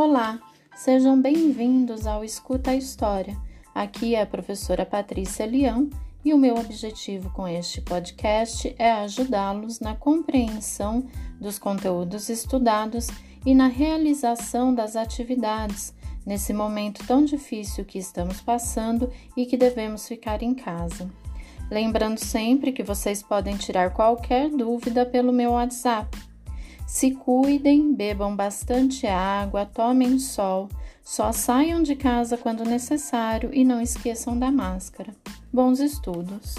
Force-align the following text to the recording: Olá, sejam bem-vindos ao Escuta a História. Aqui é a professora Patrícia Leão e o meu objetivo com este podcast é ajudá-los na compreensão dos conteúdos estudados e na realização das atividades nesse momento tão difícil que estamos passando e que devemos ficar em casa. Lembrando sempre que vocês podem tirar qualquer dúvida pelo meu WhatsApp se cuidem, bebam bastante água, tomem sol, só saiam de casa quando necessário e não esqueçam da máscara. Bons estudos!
Olá, 0.00 0.38
sejam 0.76 1.20
bem-vindos 1.20 2.06
ao 2.06 2.22
Escuta 2.22 2.70
a 2.70 2.76
História. 2.76 3.36
Aqui 3.74 4.14
é 4.14 4.22
a 4.22 4.26
professora 4.26 4.86
Patrícia 4.86 5.44
Leão 5.44 5.90
e 6.24 6.32
o 6.32 6.38
meu 6.38 6.54
objetivo 6.54 7.30
com 7.30 7.48
este 7.48 7.80
podcast 7.80 8.72
é 8.78 8.92
ajudá-los 8.92 9.80
na 9.80 9.96
compreensão 9.96 11.04
dos 11.40 11.58
conteúdos 11.58 12.28
estudados 12.28 13.08
e 13.44 13.56
na 13.56 13.66
realização 13.66 14.72
das 14.72 14.94
atividades 14.94 15.92
nesse 16.24 16.52
momento 16.52 17.04
tão 17.04 17.24
difícil 17.24 17.84
que 17.84 17.98
estamos 17.98 18.40
passando 18.40 19.10
e 19.36 19.46
que 19.46 19.56
devemos 19.56 20.06
ficar 20.06 20.44
em 20.44 20.54
casa. 20.54 21.10
Lembrando 21.68 22.18
sempre 22.18 22.70
que 22.70 22.84
vocês 22.84 23.20
podem 23.20 23.56
tirar 23.56 23.92
qualquer 23.92 24.48
dúvida 24.48 25.04
pelo 25.04 25.32
meu 25.32 25.50
WhatsApp 25.54 26.27
se 26.88 27.10
cuidem, 27.10 27.92
bebam 27.92 28.34
bastante 28.34 29.06
água, 29.06 29.66
tomem 29.66 30.18
sol, 30.18 30.70
só 31.02 31.32
saiam 31.32 31.82
de 31.82 31.94
casa 31.94 32.38
quando 32.38 32.64
necessário 32.64 33.50
e 33.52 33.62
não 33.62 33.78
esqueçam 33.78 34.38
da 34.38 34.50
máscara. 34.50 35.14
Bons 35.52 35.80
estudos! 35.80 36.54